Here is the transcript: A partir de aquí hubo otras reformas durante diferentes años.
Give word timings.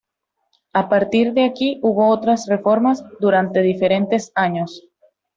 A 0.73 0.89
partir 0.89 1.31
de 1.33 1.43
aquí 1.43 1.77
hubo 1.83 2.09
otras 2.09 2.47
reformas 2.47 3.03
durante 3.19 3.61
diferentes 3.61 4.31
años. 4.33 4.89